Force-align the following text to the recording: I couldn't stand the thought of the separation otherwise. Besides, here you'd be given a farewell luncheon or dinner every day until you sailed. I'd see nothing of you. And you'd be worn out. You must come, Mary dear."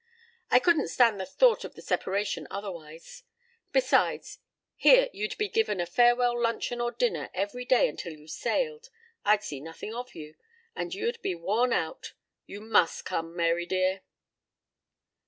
I 0.49 0.57
couldn't 0.57 0.87
stand 0.87 1.19
the 1.19 1.27
thought 1.27 1.63
of 1.63 1.75
the 1.75 1.81
separation 1.83 2.47
otherwise. 2.49 3.21
Besides, 3.71 4.39
here 4.75 5.09
you'd 5.13 5.37
be 5.37 5.47
given 5.47 5.79
a 5.79 5.85
farewell 5.85 6.41
luncheon 6.41 6.81
or 6.81 6.91
dinner 6.91 7.29
every 7.35 7.65
day 7.65 7.87
until 7.87 8.11
you 8.13 8.27
sailed. 8.27 8.89
I'd 9.23 9.43
see 9.43 9.59
nothing 9.59 9.93
of 9.93 10.15
you. 10.15 10.37
And 10.75 10.91
you'd 10.91 11.21
be 11.21 11.35
worn 11.35 11.71
out. 11.71 12.13
You 12.47 12.61
must 12.61 13.05
come, 13.05 13.35
Mary 13.35 13.67
dear." 13.67 14.01